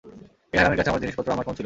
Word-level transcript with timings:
এই 0.53 0.57
হারামির 0.59 0.79
কাছে 0.79 0.91
আমার 0.91 1.03
জিনিসপত্র, 1.03 1.33
আমার 1.35 1.45
ফোন 1.45 1.53
ছিল। 1.55 1.59